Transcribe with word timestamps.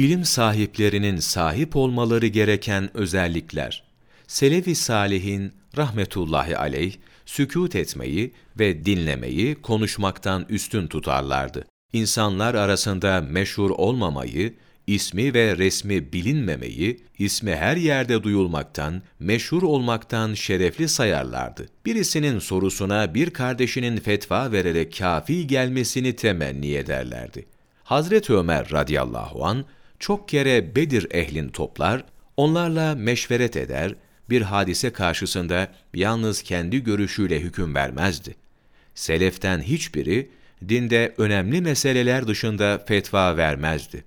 İlim 0.00 0.24
sahiplerinin 0.24 1.16
sahip 1.16 1.76
olmaları 1.76 2.26
gereken 2.26 2.96
özellikler. 2.96 3.84
Selefi 4.26 4.74
Salihin 4.74 5.52
rahmetullahi 5.76 6.56
aleyh 6.56 6.94
sükût 7.26 7.76
etmeyi 7.76 8.32
ve 8.58 8.84
dinlemeyi 8.84 9.54
konuşmaktan 9.54 10.46
üstün 10.48 10.86
tutarlardı. 10.86 11.66
İnsanlar 11.92 12.54
arasında 12.54 13.20
meşhur 13.20 13.70
olmamayı, 13.70 14.54
ismi 14.86 15.34
ve 15.34 15.56
resmi 15.56 16.12
bilinmemeyi, 16.12 17.00
ismi 17.18 17.56
her 17.56 17.76
yerde 17.76 18.22
duyulmaktan, 18.22 19.02
meşhur 19.18 19.62
olmaktan 19.62 20.34
şerefli 20.34 20.88
sayarlardı. 20.88 21.66
Birisinin 21.86 22.38
sorusuna 22.38 23.14
bir 23.14 23.30
kardeşinin 23.30 23.96
fetva 23.96 24.52
vererek 24.52 24.98
kafi 24.98 25.46
gelmesini 25.46 26.16
temenni 26.16 26.74
ederlerdi. 26.74 27.46
Hazreti 27.84 28.32
Ömer 28.32 28.70
radıyallahu 28.72 29.44
an 29.44 29.64
çok 30.00 30.28
kere 30.28 30.76
Bedir 30.76 31.06
ehlin 31.10 31.48
toplar, 31.48 32.04
onlarla 32.36 32.94
meşveret 32.94 33.56
eder, 33.56 33.94
bir 34.30 34.42
hadise 34.42 34.92
karşısında 34.92 35.68
yalnız 35.94 36.42
kendi 36.42 36.84
görüşüyle 36.84 37.40
hüküm 37.40 37.74
vermezdi. 37.74 38.34
Seleften 38.94 39.60
hiçbiri 39.60 40.30
dinde 40.68 41.14
önemli 41.18 41.60
meseleler 41.60 42.28
dışında 42.28 42.84
fetva 42.86 43.36
vermezdi. 43.36 44.04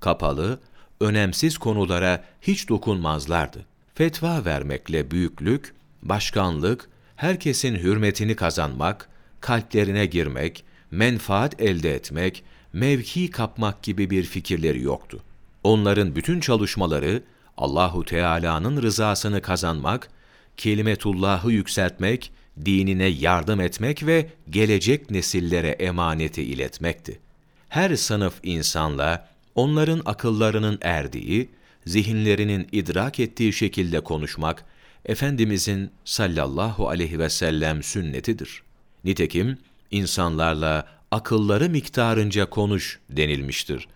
Kapalı, 0.00 0.60
önemsiz 1.00 1.58
konulara 1.58 2.24
hiç 2.42 2.68
dokunmazlardı. 2.68 3.66
Fetva 3.94 4.44
vermekle 4.44 5.10
büyüklük, 5.10 5.74
başkanlık, 6.02 6.88
herkesin 7.16 7.76
hürmetini 7.76 8.36
kazanmak, 8.36 9.08
kalplerine 9.40 10.06
girmek, 10.06 10.64
menfaat 10.90 11.60
elde 11.60 11.94
etmek, 11.94 12.44
mevki 12.72 13.30
kapmak 13.30 13.82
gibi 13.82 14.10
bir 14.10 14.22
fikirleri 14.22 14.82
yoktu. 14.82 15.22
Onların 15.64 16.16
bütün 16.16 16.40
çalışmaları 16.40 17.22
Allahu 17.56 18.04
Teala'nın 18.04 18.82
rızasını 18.82 19.42
kazanmak, 19.42 20.10
kelimetullahı 20.56 21.52
yükseltmek, 21.52 22.32
dinine 22.64 23.06
yardım 23.06 23.60
etmek 23.60 24.06
ve 24.06 24.28
gelecek 24.50 25.10
nesillere 25.10 25.68
emaneti 25.68 26.42
iletmekti. 26.42 27.20
Her 27.68 27.96
sınıf 27.96 28.34
insanla 28.42 29.28
onların 29.54 30.02
akıllarının 30.04 30.78
erdiği, 30.82 31.50
zihinlerinin 31.86 32.68
idrak 32.72 33.20
ettiği 33.20 33.52
şekilde 33.52 34.00
konuşmak 34.00 34.64
efendimizin 35.06 35.90
sallallahu 36.04 36.88
aleyhi 36.88 37.18
ve 37.18 37.30
sellem 37.30 37.82
sünnetidir. 37.82 38.62
Nitekim 39.04 39.58
insanlarla 39.90 40.86
akılları 41.10 41.68
miktarınca 41.68 42.50
konuş 42.50 42.98
denilmiştir. 43.10 43.88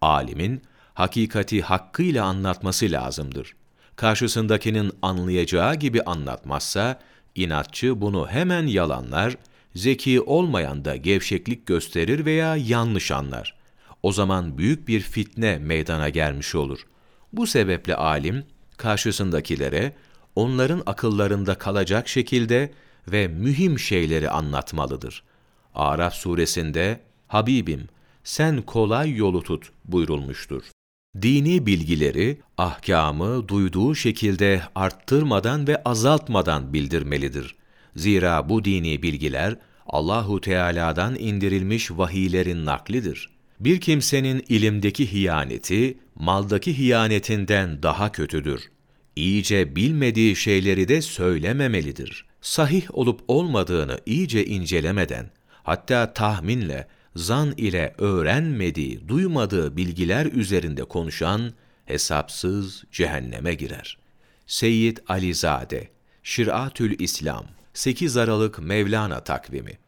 Alimin 0.00 0.62
hakikati 0.94 1.62
hakkıyla 1.62 2.24
anlatması 2.24 2.90
lazımdır. 2.90 3.54
Karşısındakinin 3.96 4.92
anlayacağı 5.02 5.74
gibi 5.74 6.02
anlatmazsa, 6.02 7.00
inatçı 7.34 8.00
bunu 8.00 8.28
hemen 8.28 8.66
yalanlar, 8.66 9.36
zeki 9.74 10.20
olmayan 10.20 10.84
da 10.84 10.96
gevşeklik 10.96 11.66
gösterir 11.66 12.24
veya 12.24 12.56
yanlış 12.56 13.10
anlar. 13.10 13.54
O 14.02 14.12
zaman 14.12 14.58
büyük 14.58 14.88
bir 14.88 15.00
fitne 15.00 15.58
meydana 15.58 16.08
gelmiş 16.08 16.54
olur. 16.54 16.86
Bu 17.32 17.46
sebeple 17.46 17.96
alim, 17.96 18.44
karşısındakilere, 18.76 19.92
onların 20.36 20.82
akıllarında 20.86 21.54
kalacak 21.54 22.08
şekilde 22.08 22.72
ve 23.12 23.28
mühim 23.28 23.78
şeyleri 23.78 24.30
anlatmalıdır. 24.30 25.22
Araf 25.74 26.14
suresinde, 26.14 27.00
Habibim, 27.28 27.88
sen 28.24 28.62
kolay 28.62 29.16
yolu 29.16 29.42
tut 29.42 29.70
buyurulmuştur. 29.84 30.62
Dini 31.22 31.66
bilgileri, 31.66 32.38
ahkamı 32.58 33.48
duyduğu 33.48 33.94
şekilde 33.94 34.62
arttırmadan 34.74 35.66
ve 35.66 35.82
azaltmadan 35.84 36.72
bildirmelidir. 36.72 37.56
Zira 37.96 38.48
bu 38.48 38.64
dini 38.64 39.02
bilgiler 39.02 39.56
Allahu 39.86 40.40
Teala'dan 40.40 41.14
indirilmiş 41.14 41.90
vahiylerin 41.90 42.66
naklidir. 42.66 43.30
Bir 43.60 43.80
kimsenin 43.80 44.44
ilimdeki 44.48 45.12
hiyaneti, 45.12 45.98
maldaki 46.14 46.78
hiyanetinden 46.78 47.82
daha 47.82 48.12
kötüdür. 48.12 48.70
İyice 49.18 49.76
bilmediği 49.76 50.36
şeyleri 50.36 50.88
de 50.88 51.02
söylememelidir. 51.02 52.26
Sahih 52.40 52.86
olup 52.90 53.20
olmadığını 53.28 53.98
iyice 54.06 54.46
incelemeden, 54.46 55.30
hatta 55.62 56.12
tahminle, 56.12 56.88
zan 57.16 57.54
ile 57.56 57.94
öğrenmediği, 57.98 59.08
duymadığı 59.08 59.76
bilgiler 59.76 60.26
üzerinde 60.26 60.84
konuşan, 60.84 61.52
hesapsız 61.84 62.84
cehenneme 62.92 63.54
girer. 63.54 63.98
Seyyid 64.46 64.98
Alizade, 65.08 65.88
Şiratül 66.22 67.00
İslam, 67.00 67.46
8 67.74 68.16
Aralık 68.16 68.58
Mevlana 68.58 69.24
takvimi 69.24 69.78